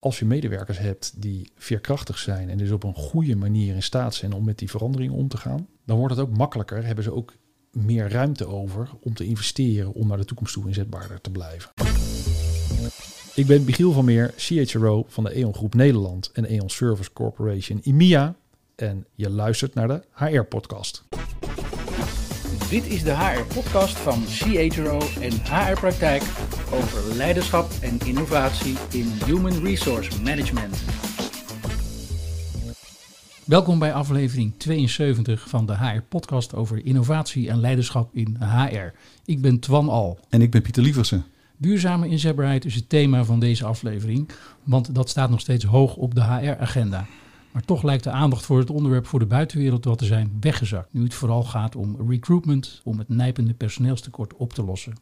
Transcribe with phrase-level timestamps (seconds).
[0.00, 4.14] Als je medewerkers hebt die veerkrachtig zijn en dus op een goede manier in staat
[4.14, 6.84] zijn om met die veranderingen om te gaan, dan wordt het ook makkelijker.
[6.84, 7.32] Hebben ze ook
[7.70, 11.70] meer ruimte over om te investeren om naar de toekomst toe inzetbaarder te blijven.
[13.34, 17.80] Ik ben Michiel van Meer, CHRO van de E.ON Groep Nederland en E.ON Service Corporation
[17.82, 18.34] EMEA.
[18.76, 21.04] En je luistert naar de HR-podcast.
[22.70, 26.22] Dit is de HR-podcast van CHRO en HR Praktijk
[26.72, 30.82] over leiderschap en innovatie in Human Resource Management.
[33.44, 38.94] Welkom bij aflevering 72 van de HR-podcast over innovatie en leiderschap in HR.
[39.24, 40.18] Ik ben Twan Al.
[40.28, 41.24] En ik ben Pieter Lieversen.
[41.56, 44.30] Duurzame inzetbaarheid is het thema van deze aflevering,
[44.62, 47.06] want dat staat nog steeds hoog op de HR-agenda.
[47.52, 50.92] Maar toch lijkt de aandacht voor het onderwerp voor de buitenwereld wat te zijn weggezakt.
[50.92, 54.94] Nu het vooral gaat om recruitment, om het nijpende personeelstekort op te lossen.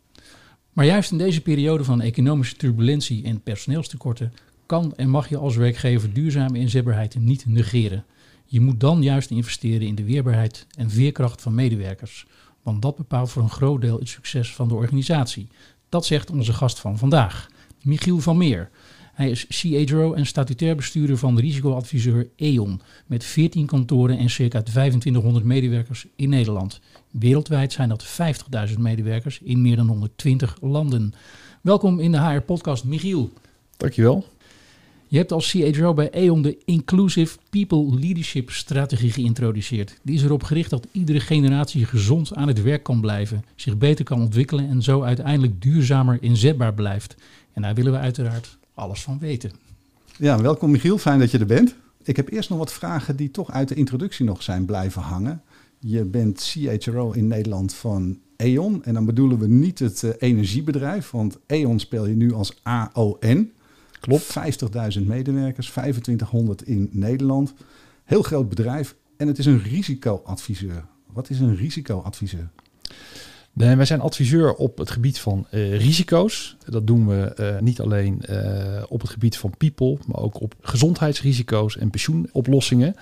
[0.73, 4.33] Maar juist in deze periode van economische turbulentie en personeelstekorten
[4.67, 8.05] kan en mag je als werkgever duurzame inzetbaarheid niet negeren.
[8.45, 12.27] Je moet dan juist investeren in de weerbaarheid en veerkracht van medewerkers.
[12.63, 15.49] Want dat bepaalt voor een groot deel het succes van de organisatie.
[15.89, 17.49] Dat zegt onze gast van vandaag,
[17.83, 18.71] Michiel van Meer.
[19.19, 22.81] Hij is CHRO en statutair bestuurder van de risicoadviseur E.ON.
[23.07, 26.81] Met 14 kantoren en circa 2500 medewerkers in Nederland.
[27.11, 28.07] Wereldwijd zijn dat
[28.71, 31.15] 50.000 medewerkers in meer dan 120 landen.
[31.61, 33.31] Welkom in de HR-podcast, Michiel.
[33.77, 34.25] Dankjewel.
[35.09, 39.99] Je hebt als CHRO bij E.ON de Inclusive People Leadership Strategie geïntroduceerd.
[40.03, 44.05] Die is erop gericht dat iedere generatie gezond aan het werk kan blijven, zich beter
[44.05, 47.17] kan ontwikkelen en zo uiteindelijk duurzamer inzetbaar blijft.
[47.53, 49.53] En daar willen we uiteraard alles van weten.
[50.17, 51.75] Ja, welkom Michiel, fijn dat je er bent.
[52.03, 55.43] Ik heb eerst nog wat vragen die toch uit de introductie nog zijn blijven hangen.
[55.79, 58.85] Je bent CHRO in Nederland van E.ON.
[58.85, 63.53] En dan bedoelen we niet het uh, energiebedrijf, want E.ON speel je nu als AON.
[64.01, 64.39] Klopt.
[64.99, 67.55] 50.000 medewerkers, 2500 in Nederland.
[68.05, 68.95] Heel groot bedrijf.
[69.17, 70.85] En het is een risicoadviseur.
[71.13, 72.51] Wat is een risicoadviseur?
[73.53, 76.57] Nee, wij zijn adviseur op het gebied van uh, risico's.
[76.67, 78.23] Dat doen we uh, niet alleen
[78.89, 82.95] op het gebied van people, maar ook op gezondheidsrisico's en pensioenoplossingen.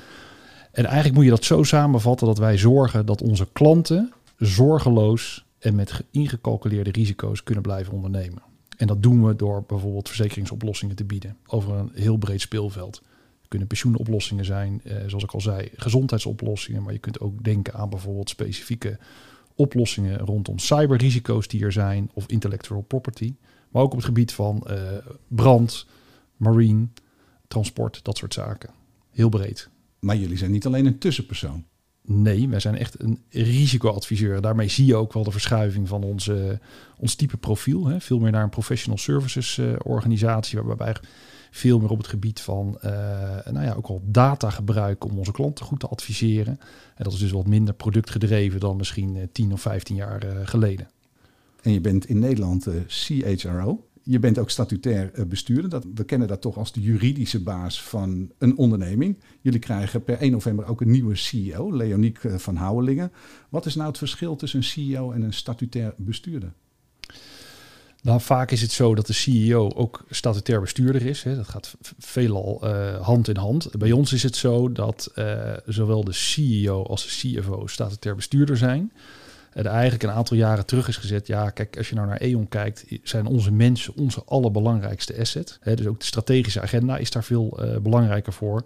[0.73, 5.75] En eigenlijk moet je dat zo samenvatten dat wij zorgen dat onze klanten zorgeloos en
[5.75, 8.43] met ingecalculeerde risico's kunnen blijven ondernemen.
[8.77, 12.95] En dat doen we door bijvoorbeeld verzekeringsoplossingen te bieden over een heel breed speelveld.
[13.39, 17.91] Het kunnen pensioenoplossingen zijn, zoals ik al zei, gezondheidsoplossingen, maar je kunt ook denken aan
[17.91, 18.99] bijvoorbeeld specifieke
[19.57, 23.35] oplossingen rondom cyberrisico's die er zijn of intellectual property.
[23.71, 24.77] Maar ook op het gebied van uh,
[25.29, 25.87] brand,
[26.37, 26.87] marine,
[27.49, 28.71] transport, dat soort zaken.
[29.11, 29.69] Heel breed.
[29.99, 31.65] Maar jullie zijn niet alleen een tussenpersoon.
[32.03, 34.41] Nee, wij zijn echt een risicoadviseur.
[34.41, 36.61] Daarmee zie je ook wel de verschuiving van onze,
[36.97, 37.87] ons type profiel.
[37.87, 38.01] Hè.
[38.01, 40.97] Veel meer naar een professional services uh, organisatie, waarbij
[41.57, 42.91] veel meer op het gebied van uh,
[43.51, 46.59] nou ja, ook al data gebruiken om onze klanten goed te adviseren.
[46.95, 50.31] En dat is dus wat minder productgedreven dan misschien uh, 10 of 15 jaar uh,
[50.45, 50.89] geleden.
[51.63, 53.87] En je bent in Nederland CHRO.
[54.03, 55.71] Je bent ook statutair bestuurder.
[55.71, 59.19] Dat, we kennen dat toch als de juridische baas van een onderneming.
[59.41, 63.13] Jullie krijgen per 1 november ook een nieuwe CEO, Leoniek van Houwelingen.
[63.49, 66.53] Wat is nou het verschil tussen een CEO en een statutair bestuurder?
[68.07, 71.23] Nou, vaak is het zo dat de CEO ook statutair bestuurder is.
[71.23, 71.37] Hè.
[71.37, 73.79] Dat gaat veelal uh, hand in hand.
[73.79, 78.57] Bij ons is het zo dat uh, zowel de CEO als de CFO statutair bestuurder
[78.57, 78.93] zijn.
[79.53, 81.27] En eigenlijk een aantal jaren terug is gezet.
[81.27, 85.59] Ja, kijk, als je nou naar E.ON kijkt, zijn onze mensen onze allerbelangrijkste asset.
[85.63, 88.65] Dus ook de strategische agenda is daar veel belangrijker voor.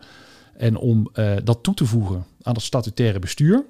[0.57, 1.11] En om
[1.45, 3.65] dat toe te voegen aan het statutaire bestuur,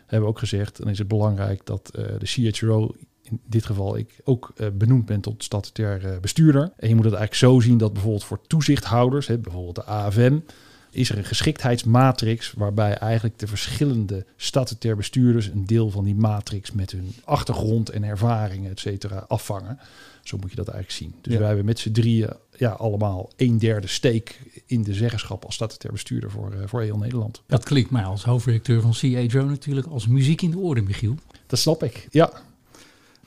[0.00, 4.20] hebben we ook gezegd, dan is het belangrijk dat de CHRO in dit geval ik
[4.24, 6.72] ook uh, benoemd ben tot statutair uh, bestuurder.
[6.76, 10.38] En je moet het eigenlijk zo zien dat bijvoorbeeld voor toezichthouders, hè, bijvoorbeeld de AFM,
[10.90, 16.72] is er een geschiktheidsmatrix waarbij eigenlijk de verschillende statutair bestuurders een deel van die matrix
[16.72, 19.78] met hun achtergrond en ervaringen, et cetera, afvangen.
[20.22, 21.14] Zo moet je dat eigenlijk zien.
[21.20, 21.38] Dus ja.
[21.38, 25.92] wij hebben met z'n drieën ja, allemaal een derde steek in de zeggenschap als statutair
[25.92, 27.42] bestuurder voor, uh, voor heel Nederland.
[27.46, 31.14] Dat klinkt mij als hoofdredacteur van CHO natuurlijk als muziek in de oren, Michiel.
[31.46, 32.32] Dat snap ik, ja.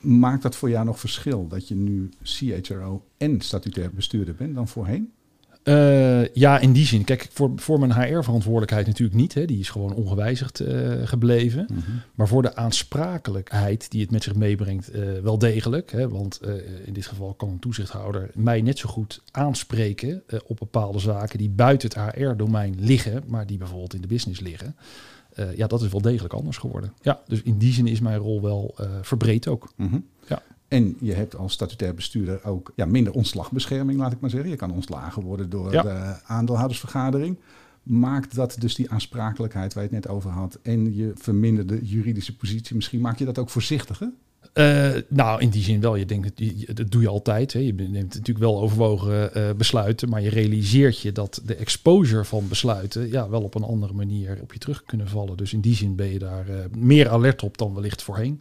[0.04, 4.68] Maakt dat voor jou nog verschil dat je nu CHRO en statutair bestuurder bent dan
[4.68, 5.12] voorheen?
[5.64, 7.04] Uh, ja, in die zin.
[7.04, 9.34] Kijk, voor, voor mijn HR-verantwoordelijkheid natuurlijk niet.
[9.34, 9.44] Hè.
[9.44, 11.66] Die is gewoon ongewijzigd uh, gebleven.
[11.68, 12.00] Mm -hmm.
[12.14, 15.92] Maar voor de aansprakelijkheid die het met zich meebrengt, uh, wel degelijk.
[15.92, 16.08] Hè.
[16.08, 16.40] Want
[16.84, 21.50] in dit geval kan een toezichthouder mij net zo goed aanspreken op bepaalde zaken die
[21.50, 24.76] buiten het HR-domein liggen, maar die bijvoorbeeld in de business liggen.
[25.38, 26.92] Uh, ja, dat is wel degelijk anders geworden.
[27.02, 29.72] Ja, dus in die zin is mijn rol wel uh, verbreed ook.
[29.76, 30.06] Mm -hmm.
[30.26, 30.42] ja.
[30.68, 34.50] En je hebt als statutair bestuurder ook ja, minder ontslagbescherming, laat ik maar zeggen.
[34.50, 35.82] Je kan ontslagen worden door Ja.
[35.82, 37.38] de aandeelhoudersvergadering.
[37.82, 42.36] Maakt dat dus die aansprakelijkheid waar je het net over had en je verminderde juridische
[42.36, 44.12] positie, misschien maak je dat ook voorzichtiger?
[44.52, 45.96] Eh, nou, in die zin wel.
[45.96, 46.30] Je denkt,
[46.76, 47.52] dat, doe je altijd.
[47.52, 47.58] Hè.
[47.58, 52.48] Je neemt natuurlijk wel overwogen eh, besluiten, maar je realiseert je dat de exposure van
[52.48, 55.36] besluiten ja, wel op een andere manier op je terug kunnen vallen.
[55.36, 58.40] Dus in die zin ben je daar eh, meer alert op dan wellicht voorheen.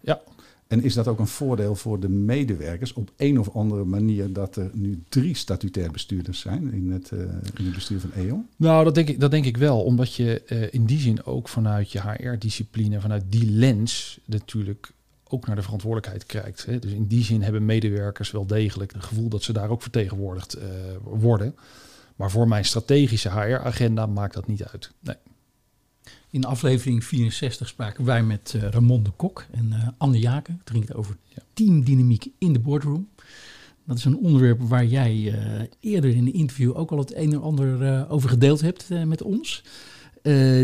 [0.00, 0.20] Ja.
[0.66, 4.56] En is dat ook een voordeel voor de medewerkers op een of andere manier dat
[4.56, 7.10] er nu drie statutair bestuurders zijn in het,
[7.58, 8.46] in het bestuur van E.ON?
[8.56, 9.82] Nou, dat denk ik, dat denk ik wel.
[9.82, 14.92] Omdat je in die zin ook vanuit je HR-discipline, vanuit die lens natuurlijk
[15.32, 16.66] ook naar de verantwoordelijkheid kijkt.
[16.66, 16.78] Hè.
[16.78, 20.54] Dus in die zin hebben medewerkers wel degelijk het gevoel dat ze daar ook vertegenwoordigd
[20.54, 20.68] eh,
[21.02, 21.56] worden.
[22.16, 24.90] Maar voor mijn strategische HR-agenda maakt dat niet uit.
[25.00, 25.16] Nee.
[26.30, 30.60] In aflevering 64 spraken wij met eh, Ramon de Kok en eh, Anne Jaken.
[30.64, 31.42] Het ging over Ja.
[31.52, 33.08] teamdynamiek in de boardroom.
[33.84, 35.34] Dat is een onderwerp waar jij
[35.80, 39.64] eerder in een interview ook al het een en ander over gedeeld hebt met ons.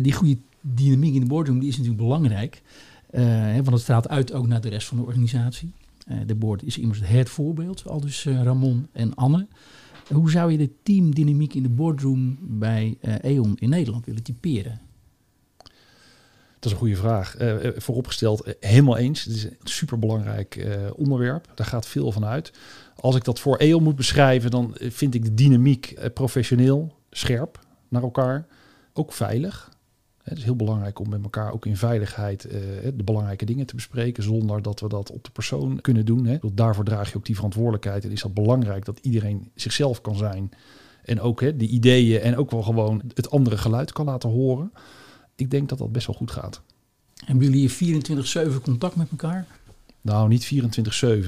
[0.03, 2.63] Die goede dynamiek in de boardroom die is natuurlijk belangrijk.
[3.11, 5.73] Eh, want het straalt uit ook naar de rest van de organisatie.
[6.09, 9.47] Eh, de board is immers het voorbeeld, al dus eh, Ramon en Anne.
[10.13, 14.81] Hoe zou je de teamdynamiek in de boardroom bij E.ON in Nederland willen typeren?
[16.55, 17.37] Dat is een goede vraag.
[17.37, 19.25] Eh, vooropgesteld, helemaal eens.
[19.25, 20.67] Het is een superbelangrijk
[20.97, 21.49] onderwerp.
[21.55, 22.53] Daar gaat veel van uit.
[22.97, 27.59] Als ik dat voor EO moet beschrijven, dan vind ik de dynamiek professioneel, scherp
[27.89, 28.47] naar elkaar.
[28.93, 29.71] Ook veilig.
[30.29, 32.61] Het is heel belangrijk om met elkaar ook in veiligheid eh,
[32.95, 36.27] de belangrijke dingen te bespreken, zonder dat we dat op de persoon kunnen doen.
[36.27, 36.37] Hè.
[36.53, 38.05] Daarvoor draag je ook die verantwoordelijkheid.
[38.05, 40.51] En is dat belangrijk dat iedereen zichzelf kan zijn.
[41.05, 44.73] En ook hè, de ideeën en ook wel gewoon het andere geluid kan laten horen.
[45.35, 46.63] Ik denk dat dat best wel goed gaat.
[47.25, 48.03] Hebben jullie hier
[48.49, 49.47] 24-7 contact met elkaar?
[50.09, 50.47] Nou, niet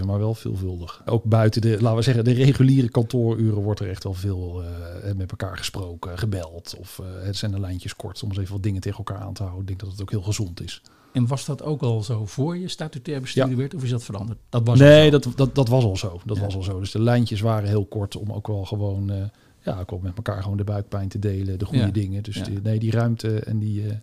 [0.00, 1.02] 24-7, maar wel veelvuldig.
[1.06, 5.14] Ook buiten de, laten we zeggen, de reguliere kantooruren wordt er echt wel veel eh,
[5.14, 6.74] met elkaar gesproken, gebeld.
[6.78, 9.32] Of eh, het zijn de lijntjes kort om eens even wat dingen tegen elkaar aan
[9.32, 9.60] te houden.
[9.62, 10.82] Ik denk dat het ook heel gezond is.
[11.12, 13.56] En was dat ook al zo voor je statutair bestuurder Ja.
[13.58, 13.74] werd?
[13.74, 14.38] Of is dat veranderd?
[14.48, 15.18] Dat was al nee, zo.
[15.18, 16.20] dat, dat, dat was al zo.
[16.24, 16.42] Dat Ja.
[16.42, 16.78] was al zo.
[16.80, 19.22] Dus de lijntjes waren heel kort om ook wel gewoon, eh,
[19.60, 21.90] ja, ook wel met elkaar gewoon de buikpijn te delen, de goede Ja.
[21.90, 22.22] dingen.
[22.22, 22.44] Dus Ja.
[22.44, 23.94] die, nee, die ruimte en die, eh,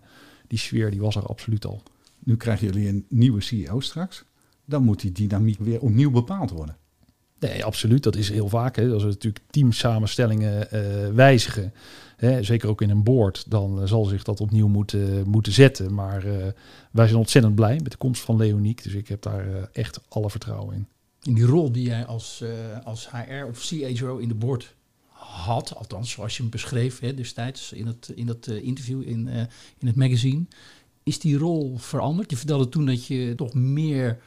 [0.48, 1.82] die sfeer, die was er absoluut al.
[2.20, 4.24] Nu krijgen jullie een nieuwe CEO straks.
[4.68, 6.78] Dan moet die dynamiek weer opnieuw bepaald worden.
[7.40, 8.04] Nee, absoluut.
[8.04, 8.76] Dat is heel vaak.
[8.76, 8.92] Hè.
[8.92, 11.74] Als we natuurlijk teamsamenstellingen eh wijzigen,
[12.16, 15.94] hè, zeker ook in een board, dan eh, zal zich dat opnieuw moeten, moeten zetten.
[15.94, 16.48] Maar eh,
[16.92, 18.84] wij zijn ontzettend blij met de komst van Leoniek.
[18.84, 20.88] Dus ik heb daar eh, echt alle vertrouwen in.
[21.28, 22.50] In die rol die jij als, eh,
[22.86, 24.76] als HR of CHRO in de board
[25.10, 29.28] had, althans zoals je hem beschreef hè, destijds in, het, in dat eh, interview in,
[29.28, 29.40] eh,
[29.78, 30.46] in het magazine,
[31.04, 32.30] is die rol veranderd?
[32.30, 34.20] Je vertelde toen dat je toch meer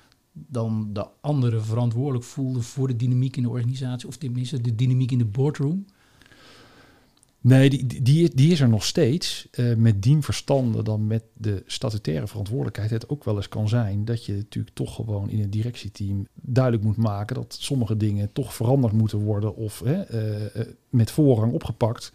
[0.49, 5.11] dan de anderen verantwoordelijk voelde voor de dynamiek in de organisatie, of tenminste de dynamiek
[5.13, 5.85] in de boardroom.
[7.43, 7.71] Nee,
[8.03, 8.03] die,
[8.35, 9.49] die- is er nog steeds.
[9.51, 14.05] eh, met dien verstande dan met de statutaire verantwoordelijkheid het ook wel eens kan zijn
[14.05, 18.55] dat je natuurlijk toch gewoon in een directieteam duidelijk moet maken dat sommige dingen toch
[18.55, 22.13] veranderd moeten worden of hè, eh, eh, met voorrang opgepakt.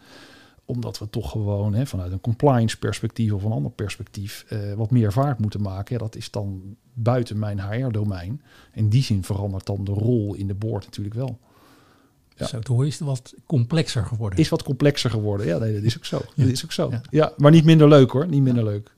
[0.65, 4.91] Omdat we toch gewoon hè, vanuit een compliance perspectief of een ander perspectief eh, wat
[4.91, 5.95] meer vaart moeten maken.
[5.95, 8.41] Ja, dat is dan buiten mijn HR-domein.
[8.73, 11.39] In die zin verandert dan de rol in de board natuurlijk wel.
[12.35, 12.45] Ja.
[12.45, 14.39] Zo te horen is het wat complexer geworden.
[14.39, 15.47] Is wat complexer geworden.
[15.47, 16.21] Ja, nee, dat is ook zo.
[16.35, 16.44] Ja.
[16.44, 16.90] Dat is ook zo.
[16.92, 17.01] Ja.
[17.09, 17.33] Ja.
[17.37, 18.28] maar niet minder leuk hoor.
[18.28, 18.94] Niet minder leuk.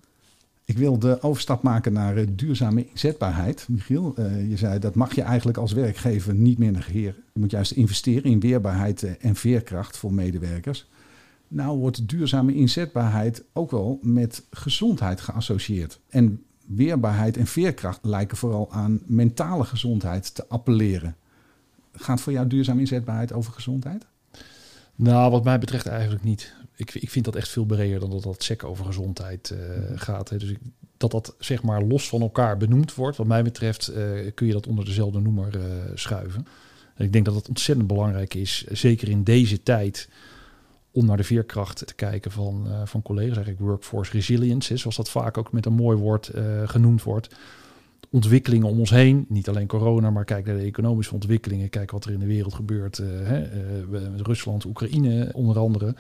[0.66, 3.66] Ik wil de overstap maken naar eh, duurzame inzetbaarheid.
[3.70, 7.16] Michiel, eh, je zei dat mag je eigenlijk als werkgever niet meer negeren.
[7.34, 10.88] Je moet juist investeren in weerbaarheid en veerkracht voor medewerkers.
[11.48, 16.00] Nou wordt duurzame inzetbaarheid ook wel met gezondheid geassocieerd.
[16.10, 21.16] En weerbaarheid en veerkracht lijken vooral aan mentale gezondheid te appelleren.
[21.94, 24.06] Gaat voor jou duurzame inzetbaarheid over gezondheid?
[24.96, 26.54] Nou, wat mij betreft eigenlijk niet.
[26.76, 29.60] Ik, ik vind dat echt veel breder dan dat dat sec over gezondheid eh,
[29.96, 30.30] gaat.
[30.30, 30.38] Hè.
[30.38, 30.60] Dus ik,
[30.98, 33.18] dat dat zeg maar los van elkaar benoemd wordt.
[33.18, 35.64] Wat mij betreft eh, kun je dat onder dezelfde noemer eh,
[35.94, 36.48] schuiven.
[36.96, 40.10] En ik denk dat het ontzettend belangrijk is, zeker in deze tijd,
[40.98, 43.36] om naar de veerkracht te kijken van, eh, van collega's.
[43.36, 47.36] Eigenlijk workforce resilience, hè, zoals dat vaak ook met een mooi woord eh, genoemd wordt.
[48.10, 51.70] Ontwikkelingen om ons heen, niet alleen corona, maar kijk naar de economische ontwikkelingen.
[51.70, 53.00] Kijk wat er in de wereld gebeurt.
[53.00, 53.48] eh, hè,
[54.16, 55.96] Rusland, Oekraïne onder andere.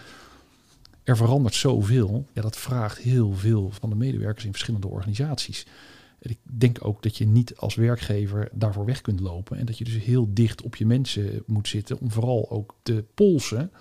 [1.03, 2.25] Er verandert zoveel.
[2.33, 5.65] Ja, dat vraagt heel veel van de medewerkers in verschillende organisaties.
[6.19, 9.57] En ik denk ook dat je niet als werkgever daarvoor weg kunt lopen.
[9.57, 11.99] En dat je dus heel dicht op je mensen moet zitten.
[11.99, 13.71] Om vooral ook te polsen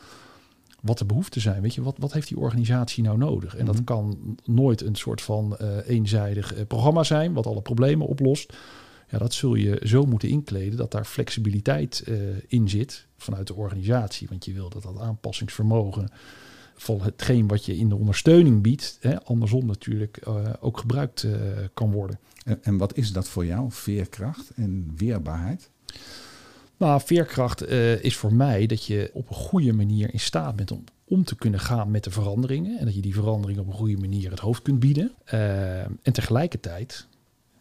[0.87, 1.63] wat de behoeften zijn.
[1.63, 3.57] Weet je, wat, wat heeft die organisatie nou nodig?
[3.57, 3.85] En dat Mhm.
[3.85, 7.33] kan nooit een soort van eh, eenzijdig eh, programma zijn.
[7.33, 8.53] Wat alle problemen oplost.
[9.11, 13.55] Ja, dat zul je zo moeten inkleden dat daar flexibiliteit uh, in zit vanuit de
[13.55, 14.29] organisatie.
[14.29, 16.09] Want je wil dat dat aanpassingsvermogen
[16.77, 21.35] van hetgeen wat je in de ondersteuning biedt, hè, andersom natuurlijk uh, ook gebruikt uh,
[21.75, 22.19] kan worden.
[22.45, 25.71] En, en, wat is dat voor jou, veerkracht en weerbaarheid?
[26.77, 27.69] Nou, veerkracht
[28.03, 31.37] is voor mij dat je op een goede manier in staat bent om om te
[31.37, 32.79] kunnen gaan met de veranderingen.
[32.79, 35.13] En dat je die veranderingen op een goede manier het hoofd kunt bieden.
[35.35, 37.07] Uh, en tegelijkertijd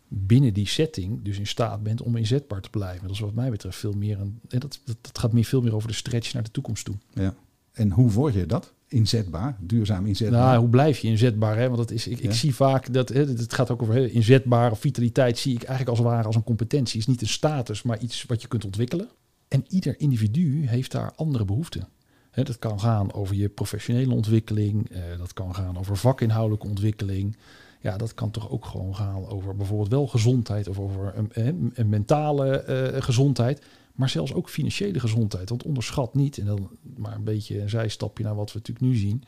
[0.08, 3.02] binnen die setting dus in staat bent om inzetbaar te blijven.
[3.02, 4.40] Dat is wat mij betreft veel meer een.
[4.48, 6.96] Dat, dat, dat gaat meer, veel meer over de stretch naar de toekomst toe.
[7.14, 7.36] Ja.
[7.72, 8.74] En hoe word je dat?
[8.96, 10.40] Inzetbaar, duurzaam inzetbaar.
[10.40, 11.58] Nou, hoe blijf je inzetbaar?
[11.58, 11.66] Hè?
[11.66, 14.80] Want dat is, ik, ik zie vaak dat hè, het gaat ook over inzetbaar of
[14.80, 15.38] vitaliteit.
[15.38, 17.00] Zie ik eigenlijk als het ware als een competentie.
[17.00, 19.08] is niet een status, maar iets wat je kunt ontwikkelen.
[19.48, 21.88] En ieder individu heeft daar andere behoeften.
[22.32, 24.90] Hè, dat kan gaan over je professionele ontwikkeling.
[24.90, 27.38] Eh, dat kan gaan over vakinhoudelijke ontwikkeling.
[27.82, 31.90] Ja, dat kan toch ook gewoon gaan over bijvoorbeeld wel gezondheid of over een, een
[31.90, 33.62] mentale uh, gezondheid.
[33.96, 35.50] Maar zelfs ook financiële gezondheid.
[35.50, 38.96] Want onderschat niet, en dan maar een beetje een zijstapje naar wat we natuurlijk nu
[38.96, 39.24] zien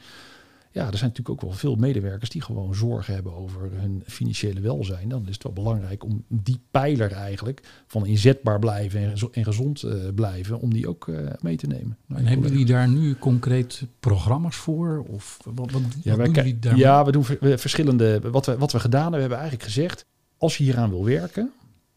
[0.78, 4.60] ja, er zijn natuurlijk ook wel veel medewerkers die gewoon zorgen hebben over hun financiële
[4.60, 5.10] welzijn.
[5.10, 9.94] Dan is het wel belangrijk om die pijler eigenlijk van inzetbaar blijven en, gezond uh,
[10.16, 11.98] blijven, om die ook uh, mee te nemen.
[12.08, 15.06] En hebben jullie daar nu concreet programma's voor?
[15.08, 16.78] Of wat, wat, ja, wat doen jullie daar?
[16.78, 17.24] Ja, we doen
[17.58, 18.20] verschillende.
[18.32, 20.06] Wat we, wat we gedaan hebben, we hebben eigenlijk gezegd,
[20.38, 21.52] als je hieraan wil werken,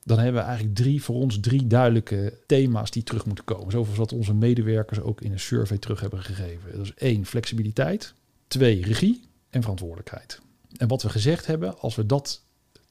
[0.04, 3.70] dan hebben we eigenlijk drie, voor ons drie duidelijke thema's die terug moeten komen.
[3.70, 6.72] Zoals wat onze medewerkers ook in een survey terug hebben gegeven.
[6.72, 8.14] Dat is één, flexibiliteit.
[8.46, 10.40] Twee, regie en verantwoordelijkheid.
[10.76, 12.42] En wat we gezegd hebben, als we dat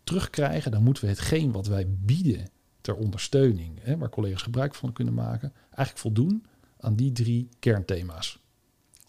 [0.04, 2.50] terugkrijgen, dan moeten we hetgeen wat wij bieden
[2.82, 6.46] ter ondersteuning, hè, waar collega's gebruik van kunnen maken, eigenlijk voldoen
[6.80, 8.40] aan die drie kernthema's.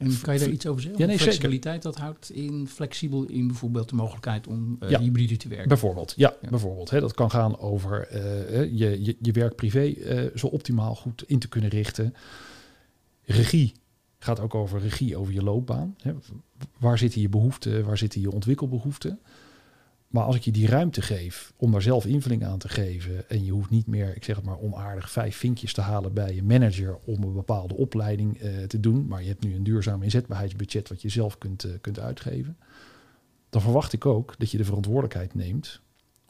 [0.00, 1.00] En kan je daar iets over zeggen?
[1.00, 5.48] Ja, nee, Flexibiliteit, dat houdt in flexibel in bijvoorbeeld de mogelijkheid om uh, hybride te
[5.48, 5.68] werken.
[5.68, 6.48] Bijvoorbeeld, ja, ja.
[6.48, 6.90] bijvoorbeeld.
[6.90, 11.24] Hè, dat kan gaan over uh, je, je, je werk privé uh, zo optimaal goed
[11.26, 12.14] in te kunnen richten.
[13.22, 13.72] Regie
[14.18, 15.94] gaat ook over regie over je loopbaan.
[16.02, 16.12] Hè.
[16.78, 19.20] Waar zitten je behoeften, waar zitten je ontwikkelbehoeften?
[20.10, 23.44] Maar als ik je die ruimte geef om daar zelf invulling aan te geven en
[23.44, 26.42] je hoeft niet meer, ik zeg het maar onaardig, vijf vinkjes te halen bij je
[26.42, 30.88] manager om een bepaalde opleiding uh, te doen, maar je hebt nu een duurzaam inzetbaarheidsbudget
[30.88, 32.56] wat je zelf kunt, uh, kunt uitgeven,
[33.50, 35.80] dan verwacht ik ook dat je de verantwoordelijkheid neemt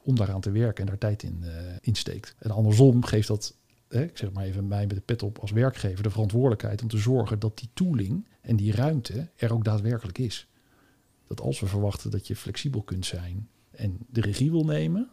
[0.02, 1.44] om daaraan te werken en daar tijd in,
[1.82, 2.34] uh, steekt.
[2.38, 3.56] En andersom geeft dat
[3.88, 6.88] hè, ik zeg maar even mij met de pet op als werkgever, de verantwoordelijkheid om
[6.88, 10.48] te zorgen dat die tooling en die ruimte er ook daadwerkelijk is.
[11.26, 13.48] Dat als we verwachten dat je flexibel kunt zijn
[13.80, 15.08] en de regie wil nemen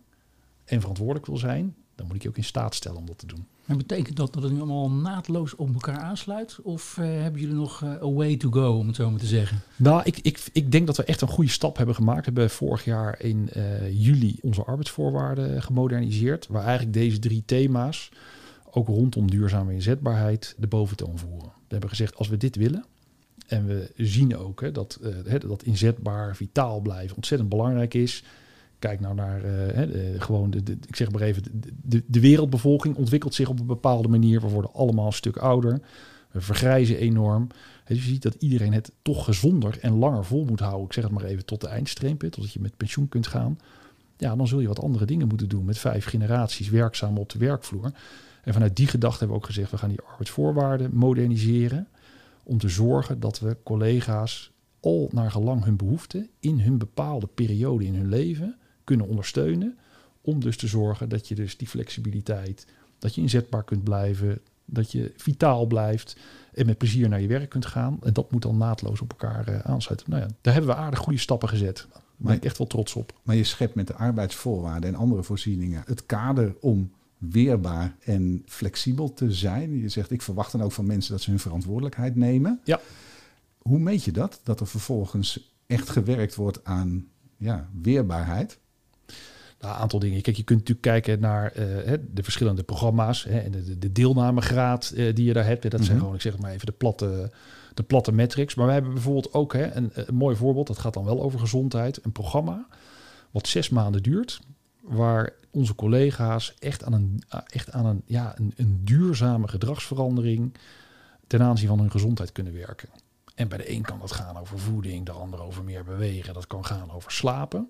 [0.65, 3.25] en verantwoordelijk wil zijn, dan moet ik je ook in staat stellen om dat te
[3.25, 3.45] doen.
[3.65, 6.59] En betekent dat dat het nu allemaal naadloos op elkaar aansluit?
[6.61, 9.25] Of uh, hebben jullie nog uh, a way to go, om het zo maar te
[9.25, 9.61] zeggen?
[9.75, 12.19] Nou, ik, ik, ik denk dat we echt een goede stap hebben gemaakt.
[12.19, 16.47] We hebben vorig jaar in uh, juli onze arbeidsvoorwaarden gemoderniseerd.
[16.47, 18.09] Waar eigenlijk deze drie thema's
[18.71, 21.51] ook rondom duurzame inzetbaarheid de boventoon voeren.
[21.57, 22.85] We hebben gezegd, als we dit willen,
[23.47, 24.99] en we zien ook hè, dat,
[25.47, 28.23] dat inzetbaar, vitaal blijven ontzettend belangrijk is.
[28.79, 31.43] Kijk nou naar uh, gewoon, de, de, ik zeg maar even,
[31.83, 34.41] de, de, wereldbevolking ontwikkelt zich op een bepaalde manier.
[34.41, 35.81] We worden allemaal een stuk ouder.
[36.31, 37.47] We vergrijzen enorm.
[37.85, 40.85] Dus je ziet dat iedereen het toch gezonder en langer vol moet houden.
[40.85, 43.59] Ik zeg het maar even tot de eindstreep, totdat je met pensioen kunt gaan.
[44.17, 47.39] Ja, dan zul je wat andere dingen moeten doen met vijf generaties werkzaam op de
[47.39, 47.91] werkvloer.
[48.43, 51.87] En vanuit die gedachte hebben we ook gezegd, we gaan die arbeidsvoorwaarden moderniseren.
[52.43, 57.85] Om te zorgen dat we collega's al naar gelang hun behoeften in hun bepaalde periode
[57.85, 58.55] in hun leven
[58.87, 59.77] kunnen ondersteunen.
[60.21, 62.65] Om dus te zorgen dat je dus die flexibiliteit,
[62.99, 66.17] dat je inzetbaar kunt blijven, dat je vitaal blijft
[66.53, 67.97] en met plezier naar je werk kunt gaan.
[68.03, 70.09] En dat moet dan naadloos op elkaar uh, aansluiten.
[70.09, 71.87] Nou ja, daar hebben we aardig goede stappen gezet.
[71.91, 73.13] Daar ben ik echt wel trots op.
[73.23, 79.13] Maar je schept met de arbeidsvoorwaarden en andere voorzieningen het kader om weerbaar en flexibel
[79.13, 79.77] te zijn.
[79.79, 82.59] Je zegt, ik verwacht dan ook van mensen dat ze hun verantwoordelijkheid nemen.
[82.63, 82.79] Ja.
[83.57, 84.39] Hoe meet je dat?
[84.43, 88.59] Dat er vervolgens echt gewerkt wordt aan ja, weerbaarheid?
[89.59, 90.21] Nou, een aantal dingen.
[90.21, 94.93] Kijk, je kunt natuurlijk kijken naar uh, de verschillende programma's hè, en de, de deelnamegraad
[94.95, 95.61] uh, die je daar hebt.
[95.61, 95.99] Dat zijn mhm.
[95.99, 97.31] gewoon, ik zeg maar even de platte,
[97.73, 98.55] de platte metrics.
[98.55, 101.39] Maar we hebben bijvoorbeeld ook hè, een, een mooi voorbeeld, dat gaat dan wel over
[101.39, 102.05] gezondheid.
[102.05, 102.67] Een programma
[103.31, 104.39] wat zes maanden duurt
[104.81, 110.53] waar onze collega's echt aan een, echt aan een, ja, een, een duurzame gedragsverandering
[111.27, 112.89] ten aanzien van hun gezondheid kunnen werken.
[113.35, 116.47] En bij de een kan dat gaan over voeding, de ander over meer bewegen, dat
[116.47, 117.69] kan gaan over slapen.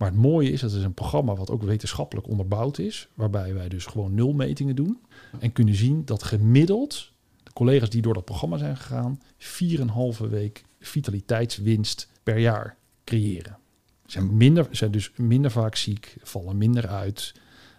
[0.00, 3.68] Maar het mooie is, dat is een programma wat ook wetenschappelijk onderbouwd is, waarbij wij
[3.68, 4.98] dus gewoon nulmetingen doen
[5.38, 10.64] en kunnen zien dat gemiddeld de collega's die door dat programma zijn gegaan, 4,5 week
[10.80, 13.58] vitaliteitswinst per jaar creëren
[14.06, 17.34] zijn, minder, zijn dus minder vaak ziek, vallen minder uit,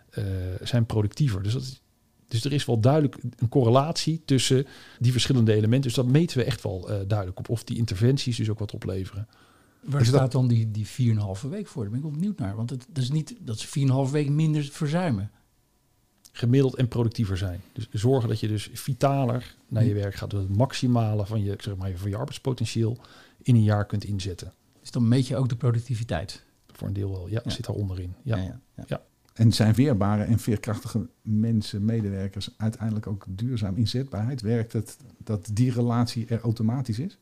[0.10, 0.24] eh,
[0.62, 1.44] zijn productiever.
[1.44, 1.82] Dus, dat, is-
[2.28, 4.66] dus er is wel duidelijk een correlatie tussen
[5.00, 5.82] die verschillende elementen.
[5.82, 7.50] Dus dat meten we echt wel eh, duidelijk op.
[7.50, 9.28] Of die interventies dus ook wat opleveren.
[9.86, 11.82] Waar Is dat- staat dan die, die 4,5 week voor?
[11.82, 12.56] Daar ben ik wel benieuwd naar.
[12.56, 13.68] Want het, dat is niet dat ze
[14.08, 15.32] 4,5 week minder verzuimen.
[16.32, 17.62] Gemiddeld en productiever zijn.
[17.74, 20.30] Dus zorgen dat je dus vitaler naar je werk gaat.
[20.30, 22.98] Dat het maximale van je, zeg maar, van je arbeidspotentieel
[23.42, 24.54] in een jaar kunt inzetten.
[24.80, 26.44] Dus dan meet je ook de productiviteit.
[26.72, 27.28] Voor een deel wel.
[27.30, 27.50] Ja, Ja.
[27.50, 28.14] zit daar onderin.
[28.24, 28.38] Ja.
[28.38, 29.02] ja, ja.
[29.34, 34.42] En zijn weerbare en veerkrachtige mensen, medewerkers, uiteindelijk ook duurzaam inzetbaarheid?
[34.42, 37.18] Werkt het dat die relatie er automatisch is?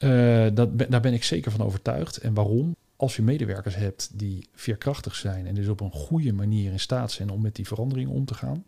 [0.00, 2.16] Eh, dat, daar ben ik zeker van overtuigd.
[2.16, 2.76] En waarom?
[2.96, 7.12] Als je medewerkers hebt die veerkrachtig zijn en dus op een goede manier in staat
[7.12, 8.64] zijn om met die veranderingen om te gaan,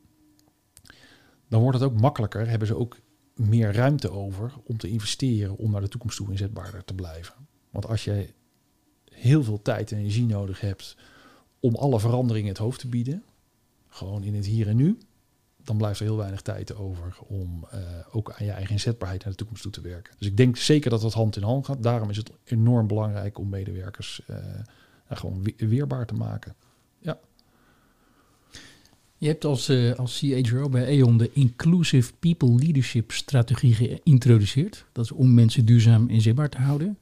[1.48, 2.48] dan wordt het ook makkelijker.
[2.48, 2.96] Hebben ze ook
[3.34, 7.34] meer ruimte over om te investeren om naar de toekomst toe inzetbaarder te blijven.
[7.70, 8.32] Want als jij
[9.10, 10.96] heel veel tijd en energie nodig hebt
[11.60, 13.24] om alle veranderingen het hoofd te bieden,
[13.88, 14.98] gewoon in het hier en nu,
[15.64, 17.80] dan blijft er heel weinig tijd over om eh,
[18.12, 20.14] ook aan je eigen inzetbaarheid naar de toekomst toe te werken.
[20.18, 21.82] Dus ik denk zeker dat dat hand in hand gaat.
[21.82, 24.36] Daarom is het enorm belangrijk om medewerkers eh,
[25.08, 26.54] nou, gewoon we- weerbaar te maken.
[29.22, 34.84] Je hebt als, eh, als CHRO bij E.ON de Inclusive People Leadership strategie geïntroduceerd.
[34.92, 36.98] Dat is om mensen duurzaam inzetbaar te houden.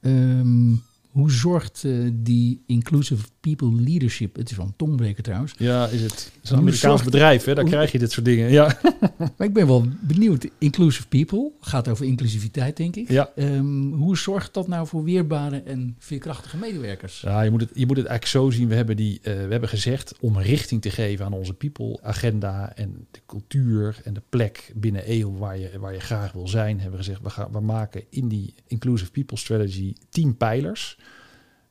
[0.00, 0.72] Ehm,
[1.14, 6.00] hoe zorgt eh, die Inclusive People Leadership, het is wel een tongbreker trouwens, Ja, is
[6.02, 6.10] het.
[6.12, 7.54] Het is een Amerikaans zorgt- bedrijf, hè?
[7.54, 8.50] daar hoe- krijg je dit soort dingen.
[8.50, 8.78] Ja.
[9.36, 10.48] maar ik ben wel benieuwd.
[10.58, 13.08] Inclusive People gaat over inclusiviteit denk ik.
[13.10, 13.30] Ja.
[13.36, 17.20] Ehm, hoe zorgt dat nou voor weerbare en veerkrachtige medewerkers?
[17.20, 18.68] Ja, je moet, het, je moet het eigenlijk zo zien.
[18.68, 23.06] We hebben, die, eh, we hebben gezegd om richting te geven aan onze people-agenda en
[23.10, 26.80] de cultuur en de plek binnen EO waar je, waar je graag wil zijn.
[26.80, 30.98] Hebben we gezegd, we, gaan, we maken in die Inclusive People Strategy tien pijlers.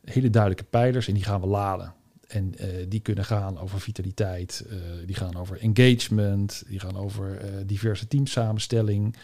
[0.04, 1.94] Hele duidelijke pijlers en die gaan we laden.
[2.34, 7.38] En eh, die kunnen gaan over vitaliteit, eh, die gaan over engagement, die gaan over
[7.38, 9.16] eh, diverse teamsamenstelling,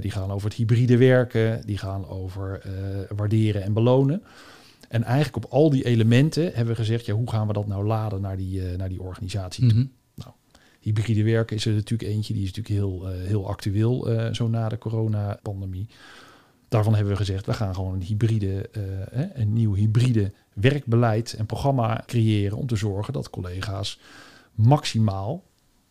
[0.00, 2.62] die gaan over het hybride werken, die gaan over
[3.16, 4.22] waarderen en belonen.
[4.88, 7.86] En eigenlijk op al die elementen hebben we gezegd, ja, hoe gaan we dat nou
[7.86, 9.78] laden naar die, naar die organisatie toe?
[9.78, 9.86] Mhm.
[10.80, 14.78] Hybride werken is er natuurlijk eentje, die is natuurlijk heel, heel actueel, zo na de
[14.78, 15.88] coronapandemie.
[16.68, 18.82] Daarvan hebben we gezegd, we gaan gewoon een hybride, eh,
[19.34, 23.98] een nieuw hybride werkbeleid en programma creëren om te zorgen dat collega's
[24.54, 25.44] maximaal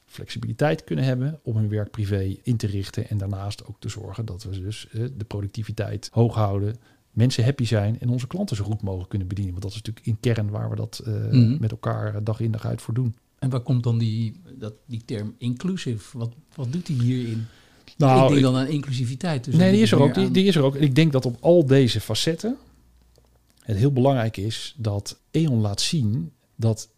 [0.06, 3.10] flexibiliteit kunnen hebben om hun werk privé in te richten.
[3.10, 6.76] En daarnaast ook te zorgen dat we dus eh, de productiviteit hoog houden.
[7.12, 9.54] Mensen happy zijn en onze klanten zo goed mogelijk kunnen bedienen.
[9.54, 11.58] Want dat is natuurlijk in kern waar we dat eh, Mhm.
[11.60, 13.16] met elkaar dag in dag uit voor doen.
[13.40, 16.18] En waar komt dan die, dat, die term inclusive?
[16.18, 17.46] Wat, wat doet die hierin?
[17.98, 19.44] Nou, ik denk ik- dan aan inclusiviteit.
[19.44, 20.14] Dus nee, die is er ook.
[20.14, 20.76] Die, die is er ook.
[20.76, 22.58] Ik denk dat op al deze facetten
[23.60, 26.90] het heel belangrijk is dat E.ON laat zien dat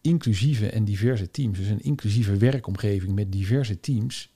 [0.00, 4.30] inclusieve en diverse teams, dus een inclusieve werkomgeving met diverse teams,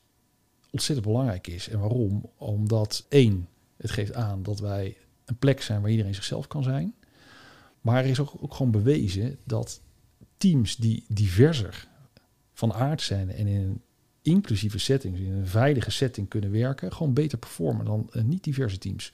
[0.71, 1.69] ontzettend belangrijk is.
[1.69, 2.31] En waarom?
[2.37, 6.95] Omdat één, het geeft aan dat wij een plek zijn waar iedereen zichzelf kan zijn.
[7.81, 9.81] Maar er is ook, ook gewoon bewezen dat
[10.37, 11.89] teams die diverser
[12.53, 13.81] van aard zijn en in een
[14.31, 18.45] inclusieve setting, dus in een veilige setting kunnen werken, gewoon beter performen dan eh, niet
[18.45, 19.13] diverse teams.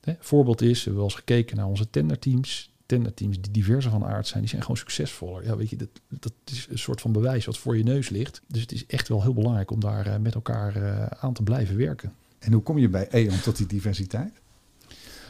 [0.00, 2.68] Hè, voorbeeld is, we hebben wel eens gekeken naar onze tenderteams.
[2.86, 5.44] Tenderteams die diverser van aard zijn, die zijn gewoon succesvoller.
[5.44, 8.40] Ja, weet je, dat, dat is een soort van bewijs wat voor je neus ligt.
[8.46, 11.42] Dus het is echt wel heel belangrijk om daar eh, met elkaar eh, aan te
[11.42, 12.12] blijven werken.
[12.38, 14.32] En hoe kom je bij E.ON tot die diversiteit?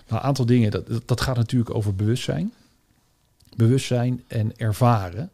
[0.08, 2.52] Nou, een aantal dingen, dat, dat- dat gaat natuurlijk over bewustzijn.
[3.56, 5.30] Bewustzijn en ervaren.